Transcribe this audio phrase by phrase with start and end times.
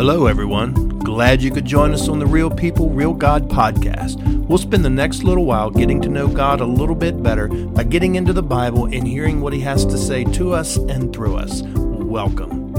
[0.00, 0.88] Hello, everyone.
[1.00, 4.16] Glad you could join us on the Real People, Real God podcast.
[4.46, 7.82] We'll spend the next little while getting to know God a little bit better by
[7.82, 11.36] getting into the Bible and hearing what He has to say to us and through
[11.36, 11.60] us.
[11.64, 12.72] Welcome.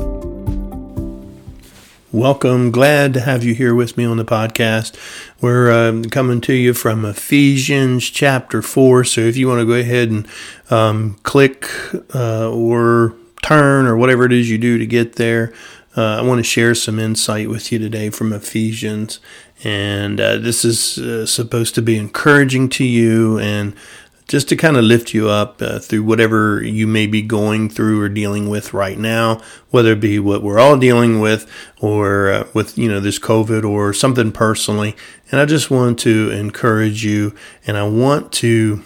[2.11, 2.71] Welcome.
[2.71, 4.97] Glad to have you here with me on the podcast.
[5.41, 9.03] We're um, coming to you from Ephesians chapter 4.
[9.03, 10.27] So if you want to go ahead and
[10.71, 11.69] um, click
[12.15, 15.53] uh, or turn or whatever it is you do to get there,
[15.95, 19.19] uh, I want to share some insight with you today from Ephesians.
[19.63, 23.75] And uh, this is uh, supposed to be encouraging to you and
[24.27, 28.01] just to kind of lift you up uh, through whatever you may be going through
[28.01, 32.47] or dealing with right now, whether it be what we're all dealing with or uh,
[32.53, 34.95] with, you know, this COVID or something personally.
[35.29, 37.35] And I just want to encourage you
[37.67, 38.83] and I want to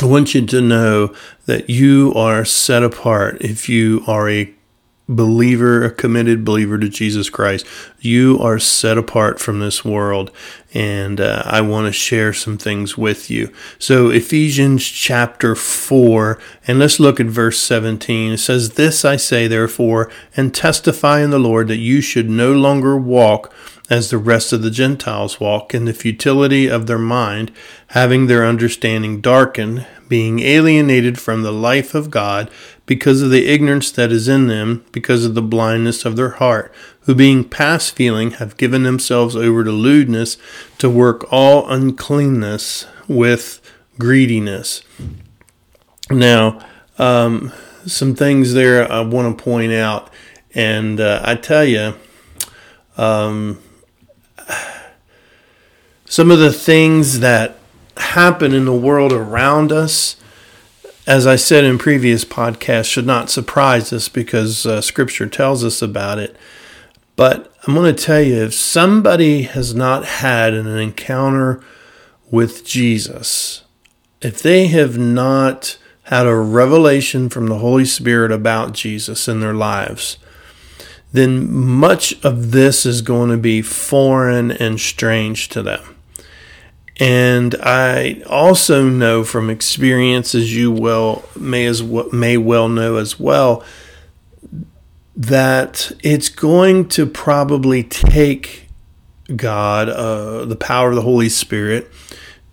[0.00, 1.14] I want you to know
[1.46, 4.54] that you are set apart if you are a
[5.10, 7.66] believer, a committed believer to Jesus Christ.
[7.98, 10.30] You are set apart from this world,
[10.72, 13.52] and uh, I want to share some things with you.
[13.78, 18.32] So, Ephesians chapter 4, and let's look at verse 17.
[18.32, 22.52] It says, This I say, therefore, and testify in the Lord that you should no
[22.52, 23.52] longer walk
[23.90, 27.50] as the rest of the Gentiles walk in the futility of their mind,
[27.88, 32.48] having their understanding darkened, being alienated from the life of God
[32.86, 36.72] because of the ignorance that is in them, because of the blindness of their heart,
[37.02, 40.36] who being past feeling have given themselves over to lewdness
[40.78, 43.60] to work all uncleanness with
[43.98, 44.82] greediness.
[46.10, 46.64] Now,
[46.98, 47.52] um,
[47.86, 50.12] some things there I want to point out,
[50.54, 51.94] and uh, I tell you,
[52.96, 53.60] um,
[56.10, 57.56] some of the things that
[57.96, 60.16] happen in the world around us,
[61.06, 65.80] as I said in previous podcasts, should not surprise us because uh, Scripture tells us
[65.80, 66.34] about it.
[67.14, 71.62] But I'm going to tell you if somebody has not had an encounter
[72.28, 73.62] with Jesus,
[74.20, 79.54] if they have not had a revelation from the Holy Spirit about Jesus in their
[79.54, 80.18] lives,
[81.12, 85.98] then much of this is going to be foreign and strange to them.
[87.00, 92.96] And I also know from experience, as you well may as well, may well know
[92.96, 93.64] as well,
[95.16, 98.68] that it's going to probably take
[99.34, 101.90] God, uh, the power of the Holy Spirit,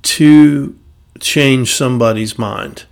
[0.04, 0.80] to
[1.20, 2.86] change somebody's mind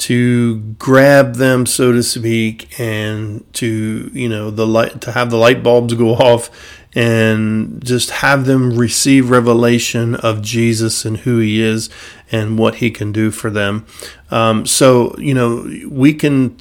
[0.00, 5.36] to grab them, so to speak, and to you know the light to have the
[5.36, 6.50] light bulbs go off,
[6.94, 11.90] and just have them receive revelation of Jesus and who He is
[12.32, 13.86] and what He can do for them.
[14.30, 16.56] Um, so you know we can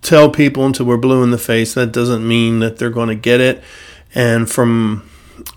[0.00, 1.74] tell people until we're blue in the face.
[1.74, 3.62] That doesn't mean that they're going to get it.
[4.14, 5.08] And from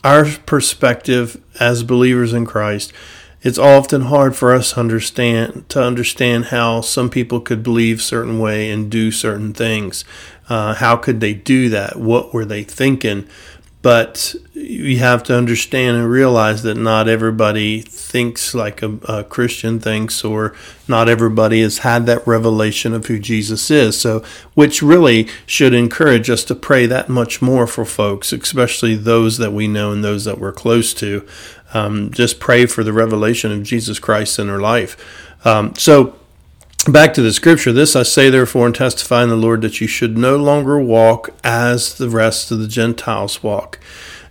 [0.03, 2.91] our perspective as believers in Christ,
[3.41, 8.39] it's often hard for us to understand to understand how some people could believe certain
[8.39, 10.05] way and do certain things.
[10.49, 11.97] Uh, how could they do that?
[11.97, 13.27] What were they thinking?
[13.81, 19.79] But you have to understand and realize that not everybody thinks like a, a, Christian
[19.79, 20.55] thinks, or
[20.87, 23.99] not everybody has had that revelation of who Jesus is.
[23.99, 29.39] So, which really should encourage us to pray that much more for folks, especially those
[29.39, 31.27] that we know and those that we're close to.
[31.73, 34.95] Um, just pray for the revelation of Jesus Christ in their life.
[35.43, 36.19] Um, so,
[36.85, 39.87] back to the scripture this I say, therefore, and testify in the Lord that you
[39.87, 43.79] should no longer walk as the rest of the Gentiles walk.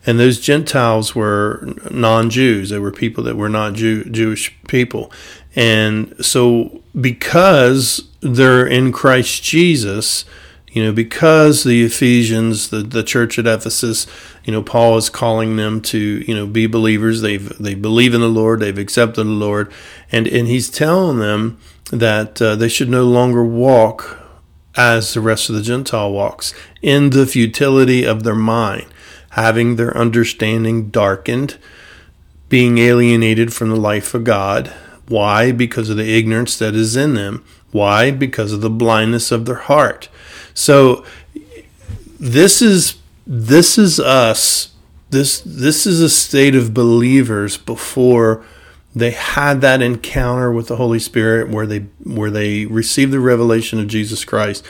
[0.07, 5.13] And those Gentiles were non Jews, they were people that were not Jew- Jewish people.
[5.55, 10.25] And so, because they're in Christ Jesus,
[10.73, 14.07] you know, because the Ephesians, the, the church at Ephesus,
[14.45, 17.21] you know, Paul is calling them to, you know, be believers.
[17.21, 19.73] They've they believe in the Lord, they've accepted the Lord,
[20.13, 21.59] and and he's telling them
[21.91, 24.19] that uh, they should no longer walk
[24.77, 28.87] as the rest of the Gentile walks in the futility of their mind,
[29.31, 31.59] having their understanding darkened,
[32.49, 34.69] being alienated from the life of God.
[35.09, 35.53] Why?
[35.53, 37.45] Because of the ignorance that is in them.
[37.73, 38.11] Why?
[38.11, 40.09] Because of the blindness of their heart.
[40.55, 41.05] So
[42.19, 42.97] this is
[43.27, 44.73] this is us.
[45.11, 48.45] This this is a state of believers before
[48.95, 53.79] they had that encounter with the Holy Spirit where they where they received the revelation
[53.79, 54.65] of Jesus Christ.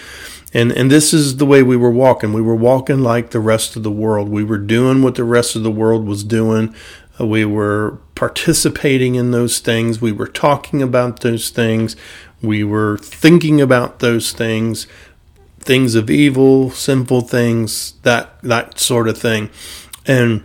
[0.52, 2.32] And and this is the way we were walking.
[2.32, 4.28] We were walking like the rest of the world.
[4.28, 6.74] We were doing what the rest of the world was doing.
[7.20, 10.00] Uh, we were participating in those things.
[10.00, 11.96] We were talking about those things.
[12.42, 14.86] We were thinking about those things
[15.60, 19.50] things of evil, sinful things, that that sort of thing,
[20.06, 20.42] and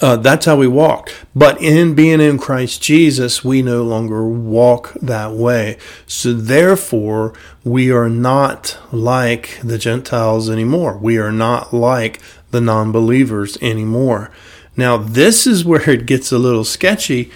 [0.00, 1.12] uh, that's how we walk.
[1.34, 5.76] But in being in Christ Jesus, we no longer walk that way.
[6.06, 10.96] So therefore, we are not like the Gentiles anymore.
[10.96, 12.20] We are not like
[12.50, 14.30] the non believers anymore.
[14.76, 17.30] Now, this is where it gets a little sketchy.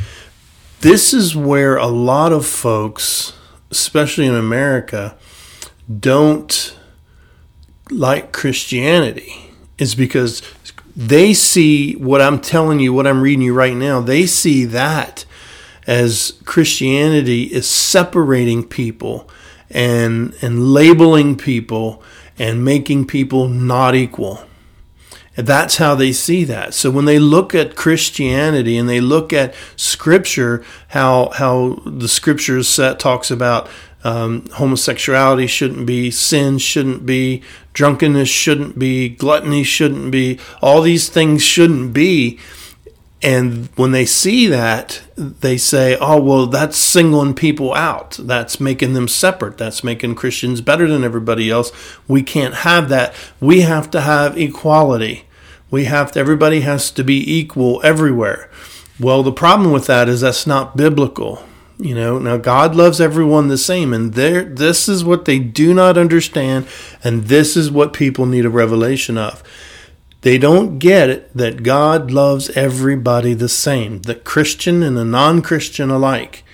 [0.81, 3.35] This is where a lot of folks,
[3.71, 5.17] especially in America,
[6.01, 6.77] don't
[7.91, 10.41] like Christianity, is because
[10.97, 15.25] they see what I'm telling you, what I'm reading you right now, they see that
[15.87, 19.29] as Christianity is separating people
[19.71, 22.03] and and labeling people
[22.39, 24.45] and making people not equal.
[25.37, 26.75] And that's how they see that.
[26.75, 32.69] So when they look at Christianity and they look at Scripture, how how the Scriptures
[32.69, 33.69] set talks about
[34.05, 37.43] um, homosexuality shouldn't be, sin shouldn't be,
[37.73, 42.39] drunkenness shouldn't be, gluttony shouldn't be, all these things shouldn't be.
[43.23, 48.19] And when they see that, they say, oh, well, that's singling people out.
[48.21, 49.57] That's making them separate.
[49.57, 51.73] That's making Christians better than everybody else.
[52.07, 53.15] We can't have that.
[53.41, 55.25] We have to have equality.
[55.71, 58.51] We have to, everybody has to be equal everywhere.
[59.01, 61.43] Well, the problem with that is that's not biblical.
[61.79, 65.75] You know, now God loves everyone the same, and there this is what they do
[65.75, 66.67] not understand,
[67.03, 69.43] and this is what people need a revelation of.
[70.21, 75.43] They don't get it that God loves everybody the same, the Christian and the non
[75.43, 76.45] Christian alike.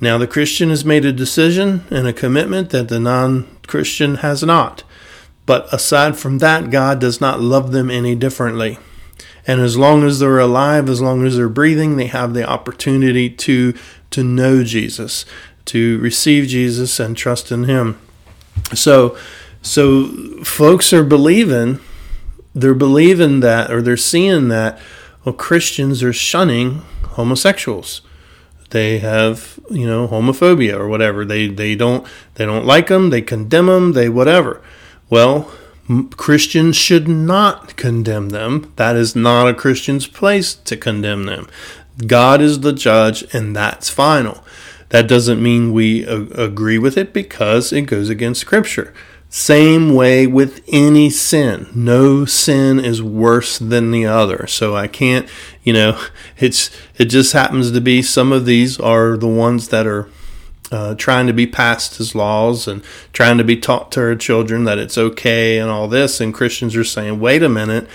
[0.00, 4.42] Now, the Christian has made a decision and a commitment that the non Christian has
[4.42, 4.84] not.
[5.44, 8.78] But aside from that, God does not love them any differently.
[9.46, 13.28] And as long as they're alive, as long as they're breathing, they have the opportunity
[13.28, 13.74] to
[14.10, 15.24] to know Jesus,
[15.66, 17.98] to receive Jesus and trust in him.
[18.74, 19.16] So
[19.62, 20.06] so
[20.42, 21.80] folks are believing
[22.54, 24.78] they're believing that or they're seeing that
[25.24, 28.02] well Christians are shunning homosexuals.
[28.70, 31.24] They have, you know, homophobia or whatever.
[31.24, 34.62] They they don't they don't like them, they condemn them, they whatever.
[35.08, 35.50] Well,
[36.16, 38.72] Christians should not condemn them.
[38.76, 41.48] That is not a Christian's place to condemn them.
[42.06, 44.44] God is the judge, and that's final.
[44.90, 48.92] That doesn't mean we agree with it because it goes against Scripture.
[49.32, 51.68] Same way with any sin.
[51.72, 54.48] No sin is worse than the other.
[54.48, 55.28] So I can't,
[55.62, 56.02] you know,
[56.38, 60.08] it's it just happens to be some of these are the ones that are
[60.72, 62.82] uh, trying to be passed as laws and
[63.12, 66.20] trying to be taught to our children that it's okay and all this.
[66.20, 67.88] And Christians are saying, wait a minute,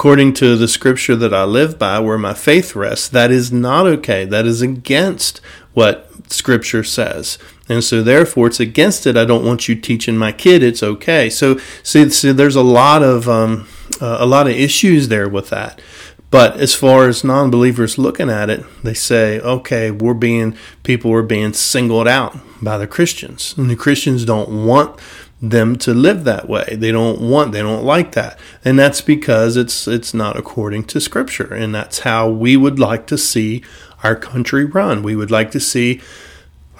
[0.00, 3.84] according to the scripture that I live by, where my faith rests, that is not
[3.84, 4.24] okay.
[4.24, 5.42] That is against
[5.74, 7.36] what scripture says.
[7.68, 9.18] And so therefore it's against it.
[9.18, 11.28] I don't want you teaching my kid it's okay.
[11.28, 13.68] So see, see there's a lot of um,
[14.00, 15.82] uh, a lot of issues there with that.
[16.30, 21.12] But as far as non believers looking at it, they say, okay, we're being, people
[21.12, 23.54] are being singled out by the Christians.
[23.58, 24.98] And the Christians don't want
[25.42, 26.76] them to live that way.
[26.78, 28.38] They don't want, they don't like that.
[28.64, 31.54] And that's because it's, it's not according to Scripture.
[31.54, 33.62] And that's how we would like to see
[34.02, 35.02] our country run.
[35.02, 36.00] We would like to see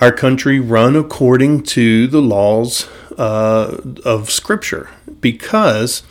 [0.00, 4.90] our country run according to the laws uh, of Scripture.
[5.20, 6.02] Because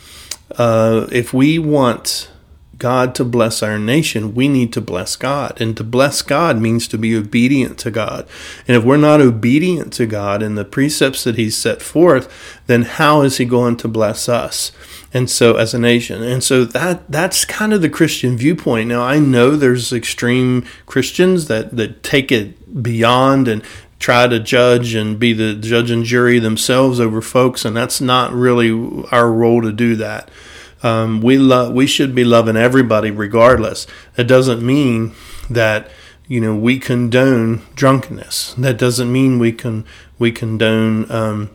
[0.56, 2.29] uh, if we want
[2.80, 5.60] God to bless our nation, we need to bless God.
[5.60, 8.26] And to bless God means to be obedient to God.
[8.66, 12.82] And if we're not obedient to God and the precepts that He's set forth, then
[12.82, 14.72] how is He going to bless us?
[15.12, 16.22] And so as a nation.
[16.22, 18.88] And so that that's kind of the Christian viewpoint.
[18.88, 23.62] Now I know there's extreme Christians that, that take it beyond and
[24.00, 28.32] try to judge and be the judge and jury themselves over folks, and that's not
[28.32, 28.70] really
[29.12, 30.28] our role to do that.
[30.82, 33.86] Um, we love we should be loving everybody regardless.
[34.16, 35.12] That doesn't mean
[35.48, 35.90] that
[36.26, 38.54] you know we condone drunkenness.
[38.54, 39.84] That doesn't mean we can
[40.18, 41.50] we condone um,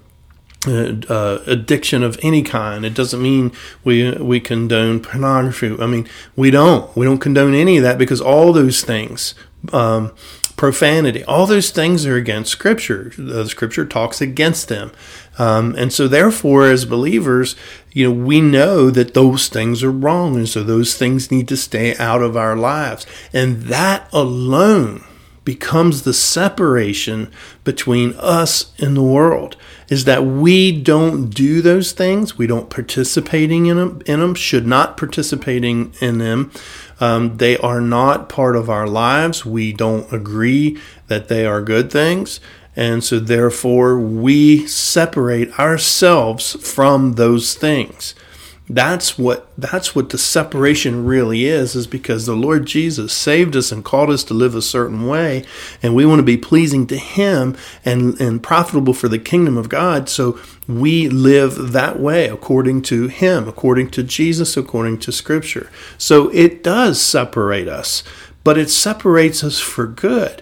[0.67, 2.85] uh, uh, addiction of any kind.
[2.85, 3.51] It doesn't mean
[3.83, 5.75] we we condone pornography.
[5.79, 9.33] I mean we don't we don't condone any of that because all those things.
[9.73, 10.11] Um,
[10.55, 14.91] profanity all those things are against scripture the scripture talks against them
[15.37, 17.55] um, and so, therefore, as believers,
[17.91, 20.35] you know, we know that those things are wrong.
[20.35, 23.05] And so those things need to stay out of our lives.
[23.33, 25.03] And that alone
[25.45, 27.31] becomes the separation
[27.63, 29.55] between us and the world
[29.87, 32.37] is that we don't do those things.
[32.37, 36.51] We don't participating in them, in them should not participating in them.
[36.99, 39.45] Um, they are not part of our lives.
[39.45, 42.39] We don't agree that they are good things.
[42.75, 48.15] And so therefore we separate ourselves from those things.
[48.67, 53.71] That's what that's what the separation really is is because the Lord Jesus saved us
[53.71, 55.45] and called us to live a certain way
[55.83, 59.69] and we want to be pleasing to him and and profitable for the kingdom of
[59.69, 60.09] God.
[60.09, 65.69] So we live that way according to him according to Jesus according to scripture.
[65.99, 68.03] So it does separate us
[68.43, 70.41] but it separates us for good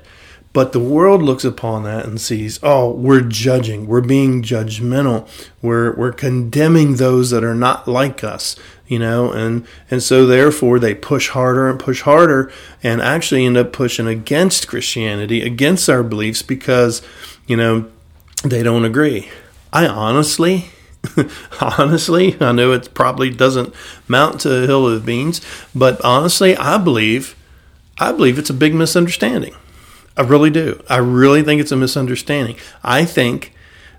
[0.54, 5.28] but the world looks upon that and sees, oh, we're judging, we're being judgmental,
[5.62, 8.56] we're we're condemning those that are not like us,
[8.88, 12.52] you know, and and so therefore they push harder and push harder
[12.84, 17.02] and actually end up pushing against Christianity, against our beliefs because,
[17.48, 17.90] you know,
[18.44, 19.30] they don't agree.
[19.74, 20.70] I honestly
[21.62, 23.74] honestly, I know it probably doesn't
[24.08, 25.42] mount to a hill of beans,
[25.74, 27.36] but honestly, I believe
[27.98, 29.56] I believe it's a big misunderstanding.
[30.16, 30.84] I really do.
[30.90, 32.56] I really think it's a misunderstanding.
[32.84, 33.54] I think,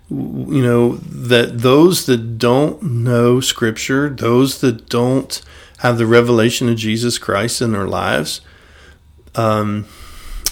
[0.09, 5.41] you know, that those that don't know Scripture, those that don't
[5.79, 8.41] have the revelation of Jesus Christ in their lives,
[9.35, 9.85] um,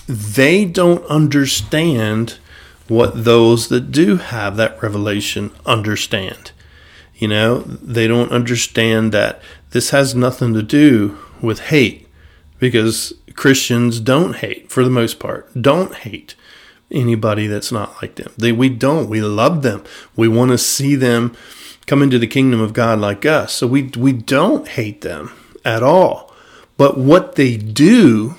[0.07, 2.37] they don't understand
[2.87, 6.51] what those that do have that revelation understand.
[7.15, 12.07] You know, they don't understand that this has nothing to do with hate
[12.59, 16.35] because Christians don't hate, for the most part, don't hate
[16.91, 18.31] anybody that's not like them.
[18.37, 19.09] They, we don't.
[19.09, 19.83] We love them.
[20.15, 21.35] We want to see them
[21.85, 23.53] come into the kingdom of God like us.
[23.53, 25.31] So we, we don't hate them
[25.65, 26.33] at all.
[26.77, 28.35] But what they do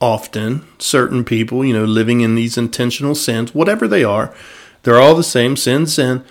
[0.00, 4.34] often, certain people, you know, living in these intentional sins, whatever they are,
[4.82, 6.24] they're all the same sin, sin.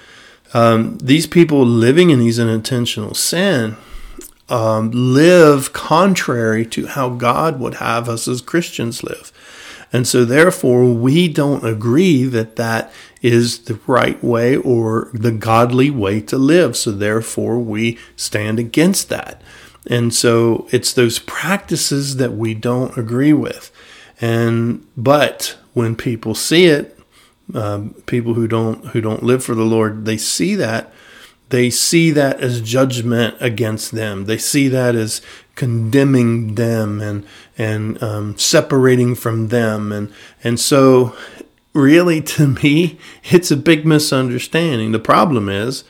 [0.54, 3.75] Um, these people living in these unintentional sin
[4.50, 9.32] um, live contrary to how God would have us as Christians live.
[9.94, 15.89] And so, therefore, we don't agree that that is the right way or the godly
[15.89, 16.75] way to live.
[16.75, 19.42] So, therefore, we stand against that.
[19.89, 23.72] And so, it's those practices that we don't agree with.
[24.20, 27.00] And but when people see it,
[27.54, 30.92] um, people who don't who don't live for the Lord, they see that
[31.50, 34.25] they see that as judgment against them.
[34.25, 35.22] They see that as
[35.56, 37.25] condemning them and
[37.58, 40.12] and um, separating from them, and
[40.44, 41.16] and so
[41.74, 44.92] really to me, it's a big misunderstanding.
[44.92, 45.84] The problem is,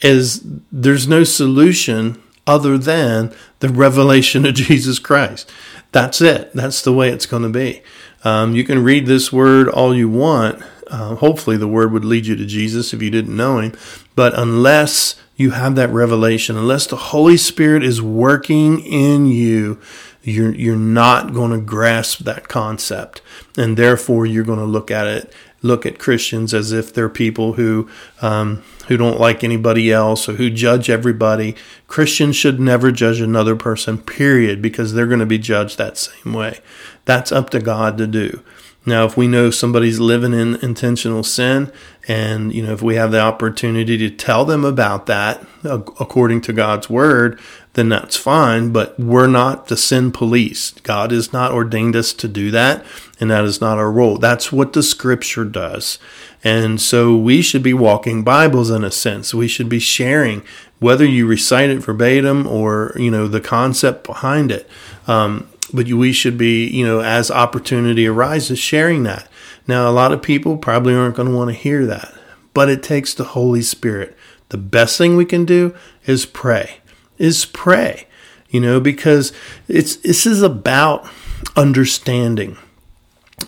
[0.00, 5.50] is there's no solution other than the revelation of Jesus Christ.
[5.92, 6.52] That's it.
[6.54, 7.82] That's the way it's going to be.
[8.24, 12.26] Um, you can read this word all you want, uh, hopefully, the word would lead
[12.26, 13.72] you to Jesus if you didn't know him.
[14.14, 19.80] But unless you have that revelation, unless the Holy Spirit is working in you,
[20.22, 23.22] you're, you're not going to grasp that concept.
[23.56, 25.32] And therefore, you're going to look at it,
[25.62, 27.88] look at Christians as if they're people who,
[28.20, 31.56] um, who don't like anybody else or who judge everybody.
[31.88, 36.34] Christians should never judge another person, period, because they're going to be judged that same
[36.34, 36.60] way.
[37.06, 38.42] That's up to God to do.
[38.84, 41.72] Now, if we know somebody's living in intentional sin,
[42.08, 46.52] and you know, if we have the opportunity to tell them about that according to
[46.52, 47.38] God's word,
[47.74, 48.72] then that's fine.
[48.72, 50.72] But we're not the sin police.
[50.82, 52.84] God has not ordained us to do that,
[53.20, 54.18] and that is not our role.
[54.18, 56.00] That's what the scripture does.
[56.42, 59.32] And so we should be walking Bibles in a sense.
[59.32, 60.42] We should be sharing,
[60.80, 64.68] whether you recite it verbatim or, you know, the concept behind it.
[65.06, 69.28] Um, but we should be, you know, as opportunity arises, sharing that.
[69.66, 72.14] Now, a lot of people probably aren't going to want to hear that,
[72.52, 74.16] but it takes the Holy Spirit.
[74.50, 75.74] The best thing we can do
[76.04, 76.78] is pray,
[77.16, 78.06] is pray,
[78.50, 79.32] you know, because
[79.66, 81.08] it's this is about
[81.56, 82.58] understanding.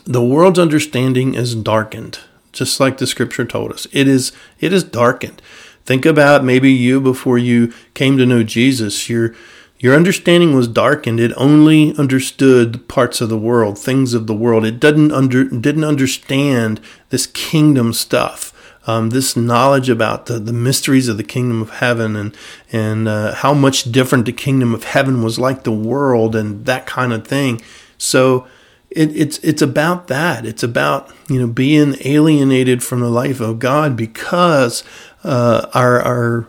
[0.04, 2.20] The world's understanding is darkened,
[2.52, 3.86] just like the scripture told us.
[3.92, 5.42] It is it is darkened.
[5.84, 9.10] Think about maybe you before you came to know Jesus.
[9.10, 9.34] You're
[9.78, 11.20] your understanding was darkened.
[11.20, 14.64] It only understood parts of the world, things of the world.
[14.64, 18.52] It didn't under didn't understand this kingdom stuff.
[18.86, 22.36] Um, this knowledge about the, the mysteries of the kingdom of heaven and
[22.72, 26.86] and uh, how much different the kingdom of heaven was like the world and that
[26.86, 27.60] kind of thing.
[27.98, 28.46] So
[28.90, 30.46] it, it's it's about that.
[30.46, 34.84] It's about you know being alienated from the life of God because
[35.24, 36.48] uh, our our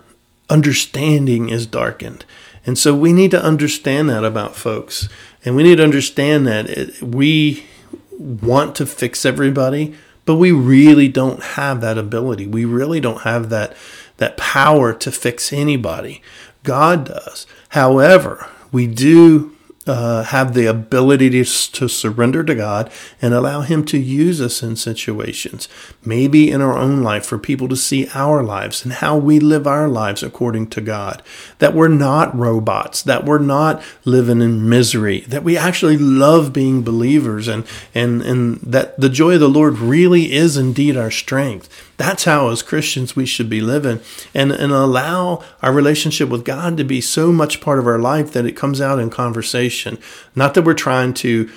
[0.50, 2.24] understanding is darkened.
[2.66, 5.08] And so we need to understand that about folks.
[5.44, 7.66] And we need to understand that it, we
[8.12, 9.96] want to fix everybody,
[10.26, 12.48] but we really don't have that ability.
[12.48, 13.76] We really don't have that
[14.18, 16.22] that power to fix anybody.
[16.64, 17.46] God does.
[17.70, 19.55] However, we do
[19.88, 24.64] uh, have the ability to, to surrender to God and allow Him to use us
[24.64, 25.70] in situations,
[26.04, 29.68] maybe in our own life, for people to see our lives and how we live
[29.68, 31.22] our lives according to God.
[31.60, 36.84] That we're not robots, that we're not living in misery, that we actually love being
[36.84, 41.70] believers, and, and, and that the joy of the Lord really is indeed our strength.
[41.98, 44.02] That's how, as Christians, we should be living
[44.34, 48.34] and, and allow our relationship with God to be so much part of our life
[48.34, 49.98] that it comes out in conversation.
[50.36, 51.50] Not that we're trying to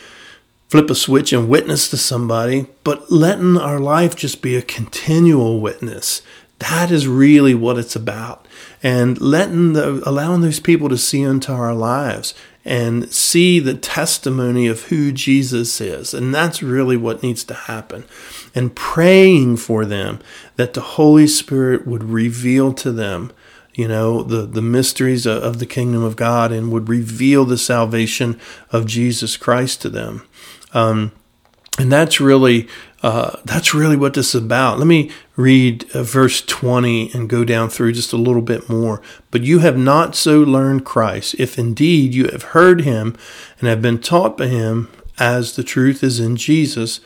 [0.69, 5.61] flip a switch and witness to somebody, but letting our life just be a continual
[5.61, 6.23] witness.
[6.59, 8.47] That is really what it's about.
[8.83, 14.67] And letting the, allowing those people to see into our lives and see the testimony
[14.67, 16.13] of who Jesus is.
[16.13, 18.05] And that's really what needs to happen.
[18.59, 20.19] And praying for them
[20.57, 23.31] that the Holy Spirit would reveal to them,
[23.73, 28.41] you know, the, the mysteries of the kingdom of God and would reveal the salvation
[28.73, 30.27] of Jesus Christ to them.
[30.75, 31.13] Um,
[31.79, 32.67] and that's really
[33.01, 34.79] uh, that's really what this is about.
[34.79, 39.01] Let me read uh, verse 20 and go down through just a little bit more.
[39.31, 43.17] But you have not so learned Christ, if indeed you have heard him
[43.61, 46.99] and have been taught by him, as the truth is in Jesus,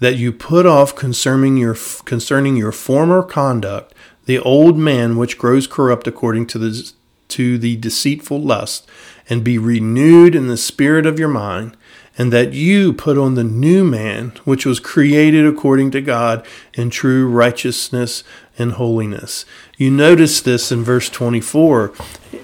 [0.00, 3.94] that you put off concerning your concerning your former conduct
[4.26, 6.92] the old man which grows corrupt according to the
[7.28, 8.88] to the deceitful lust,
[9.28, 11.76] and be renewed in the spirit of your mind
[12.18, 16.90] and that you put on the new man, which was created according to God in
[16.90, 18.24] true righteousness
[18.58, 19.44] and holiness.
[19.76, 21.92] You notice this in verse 24.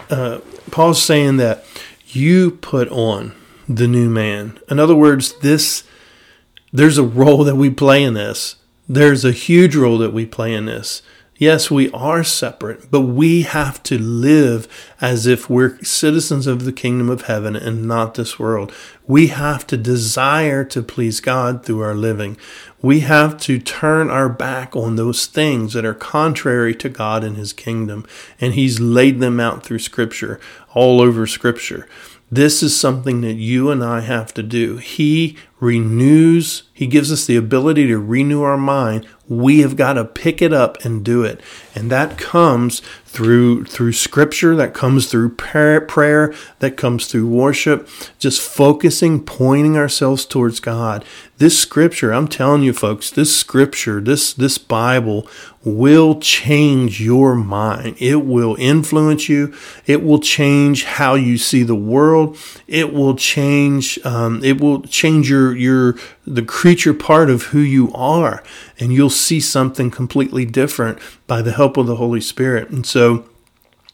[0.08, 0.38] Uh,
[0.70, 1.64] Paul's saying that
[2.06, 3.34] you put on
[3.68, 4.60] the new man.
[4.70, 5.82] In other words, this
[6.74, 8.56] there's a role that we play in this.
[8.88, 11.02] There's a huge role that we play in this.
[11.36, 14.66] Yes, we are separate, but we have to live
[15.00, 18.72] as if we're citizens of the kingdom of heaven and not this world.
[19.06, 22.36] We have to desire to please God through our living.
[22.82, 27.36] We have to turn our back on those things that are contrary to God and
[27.36, 28.04] His kingdom.
[28.40, 30.40] And He's laid them out through Scripture,
[30.72, 31.88] all over Scripture.
[32.30, 34.78] This is something that you and I have to do.
[34.78, 39.06] He renews, He gives us the ability to renew our mind.
[39.26, 41.40] We have got to pick it up and do it.
[41.74, 42.82] And that comes
[43.14, 50.26] through through scripture that comes through prayer, that comes through worship just focusing pointing ourselves
[50.26, 51.04] towards god.
[51.38, 55.28] This scripture i'm telling you folks this scripture this this bible
[55.64, 57.96] will change your mind.
[57.98, 59.54] It will influence you.
[59.86, 62.36] It will change how you see the world.
[62.66, 67.92] It will change um, it will change your your the creature part of who you
[67.92, 68.42] are
[68.78, 72.70] and you'll see something completely different by the help of the Holy Spirit.
[72.70, 73.28] And so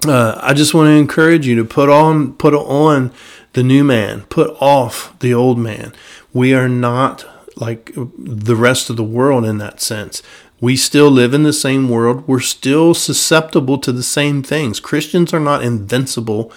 [0.06, 3.12] uh, I just want to encourage you to put on put on
[3.52, 5.92] the new man, put off the old man.
[6.32, 10.22] We are not like the rest of the world in that sense.
[10.60, 12.26] We still live in the same world.
[12.28, 14.78] We're still susceptible to the same things.
[14.78, 16.52] Christians are not invincible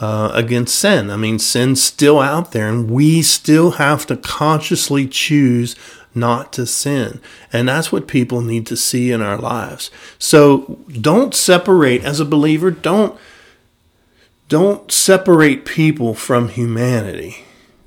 [0.00, 1.10] uh, against sin.
[1.10, 5.76] I mean, sin's still out there, and we still have to consciously choose
[6.14, 7.20] not to sin.
[7.52, 9.90] And that's what people need to see in our lives.
[10.18, 13.18] So don't separate as a believer, don't
[14.48, 17.44] don't separate people from humanity.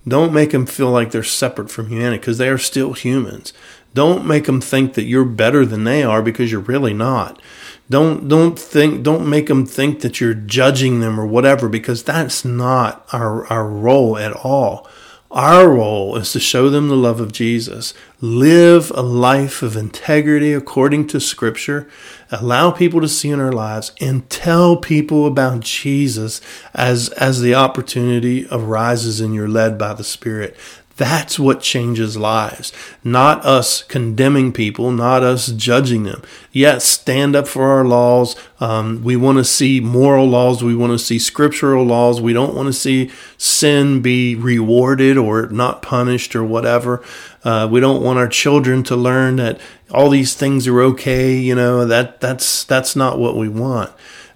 [0.08, 3.54] Don't make them feel like they're separate from humanity because they are still humans.
[3.93, 7.41] Don't make them think that you're better than they are because you're really not.
[7.89, 12.43] Don't don't think don't make them think that you're judging them or whatever because that's
[12.43, 14.88] not our our role at all.
[15.30, 20.54] Our role is to show them the love of Jesus, live a life of integrity
[20.54, 21.89] according to Scripture,
[22.32, 26.39] allow people to see in our lives, and tell people about Jesus
[26.73, 30.56] as, as the opportunity arises and you're led by the Spirit.
[30.98, 32.74] That's what changes lives.
[33.04, 36.24] Not us condemning people, not us judging them.
[36.52, 38.36] Yes, stand up for our laws.
[38.60, 40.64] Um, we want to see moral laws.
[40.64, 42.20] We want to see scriptural laws.
[42.20, 47.04] We don't want to see sin be rewarded or not punished or whatever.
[47.44, 51.38] Uh, we don't want our children to learn that all these things are okay.
[51.38, 53.92] You know that that's that's not what we want.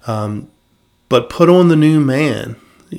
[0.06, 0.48] Um,
[1.08, 2.56] but put on the new man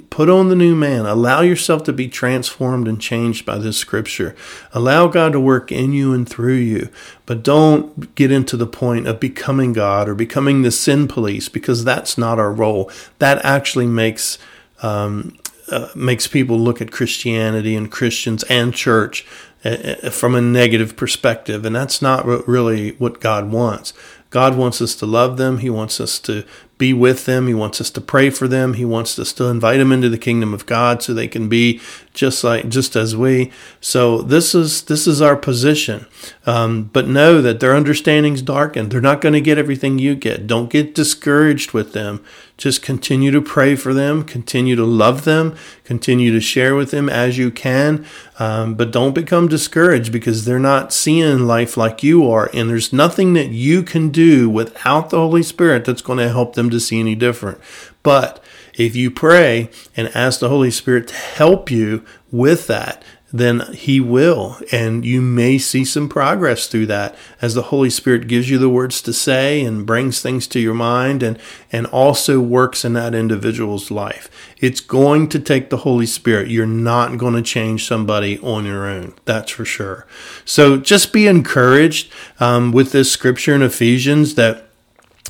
[0.10, 1.06] Put on the new man.
[1.06, 4.36] Allow yourself to be transformed and changed by this scripture.
[4.74, 6.90] Allow God to work in you and through you.
[7.26, 11.84] But don't get into the point of becoming God or becoming the sin police because
[11.84, 12.92] that's not our role.
[13.20, 14.38] That actually makes
[14.82, 15.38] um,
[15.72, 19.26] uh, makes people look at Christianity and Christians and church
[19.64, 19.70] uh,
[20.04, 23.94] uh from a negative perspective, and that's not really what God wants.
[24.30, 25.60] God wants us to love them.
[25.60, 26.44] He wants us to
[26.84, 27.48] be with them.
[27.48, 28.74] He wants us to pray for them.
[28.74, 31.80] He wants us to invite them into the kingdom of God so they can be
[32.14, 33.52] just like just as we.
[33.82, 36.06] So this is this is our position.
[36.46, 38.92] Um, but know that their understanding's darkened.
[38.92, 40.46] They're not going to get everything you get.
[40.46, 42.24] Don't get discouraged with them.
[42.56, 44.24] Just continue to pray for them.
[44.24, 45.56] Continue to love them.
[45.84, 48.06] Continue to share with them as you can.
[48.38, 52.94] Um, but don't become discouraged because they're not seeing life like you are, and there's
[52.94, 56.80] nothing that you can do without the Holy Spirit that's going to help them to
[56.80, 57.60] see any different.
[58.04, 63.62] But if you pray and ask the Holy Spirit to help you with that, then
[63.74, 64.60] He will.
[64.72, 68.70] And you may see some progress through that as the Holy Spirit gives you the
[68.70, 71.40] words to say and brings things to your mind and,
[71.72, 74.30] and also works in that individual's life.
[74.60, 76.50] It's going to take the Holy Spirit.
[76.50, 79.16] You're not going to change somebody on your own.
[79.26, 80.06] That's for sure.
[80.46, 84.70] So just be encouraged um, with this scripture in Ephesians that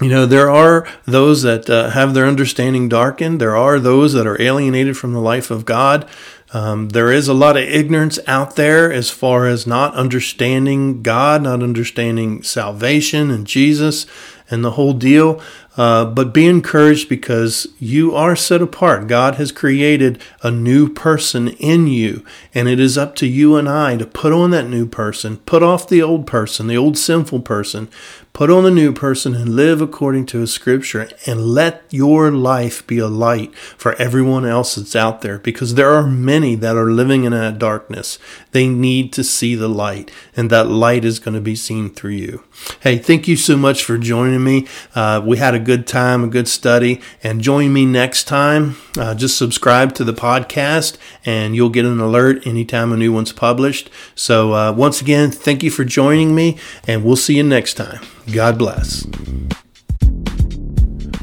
[0.01, 3.39] you know, there are those that uh, have their understanding darkened.
[3.39, 6.09] There are those that are alienated from the life of God.
[6.51, 11.43] Um, there is a lot of ignorance out there as far as not understanding God,
[11.43, 14.05] not understanding salvation and Jesus
[14.49, 15.41] and the whole deal.
[15.75, 19.07] Uh, but be encouraged because you are set apart.
[19.07, 23.67] God has created a new person in you, and it is up to you and
[23.67, 27.39] I to put on that new person, put off the old person, the old sinful
[27.39, 27.89] person,
[28.33, 32.85] put on the new person, and live according to His scripture, and let your life
[32.85, 36.91] be a light for everyone else that's out there because there are many that are
[36.91, 38.19] living in that darkness.
[38.51, 42.11] They need to see the light, and that light is going to be seen through
[42.11, 42.43] you.
[42.81, 44.67] Hey, thank you so much for joining me.
[44.93, 48.75] Uh, we had a good time, a good study, and join me next time.
[48.97, 53.31] Uh, just subscribe to the podcast, and you'll get an alert anytime a new one's
[53.31, 53.89] published.
[54.13, 58.01] So, uh, once again, thank you for joining me, and we'll see you next time.
[58.31, 59.05] God bless.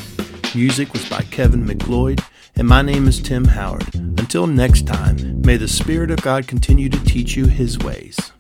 [0.54, 2.24] Music was by Kevin MacLeod,
[2.56, 3.94] and my name is Tim Howard.
[3.94, 8.32] Until next time, may the Spirit of God continue to teach you His ways.